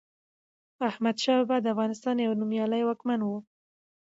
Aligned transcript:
احمد 0.89 1.15
شاه 1.23 1.39
بابا 1.41 1.57
دافغانستان 1.67 2.15
يو 2.27 2.31
نوميالي 2.39 2.81
واکمن 2.85 3.19
وه 3.23 3.37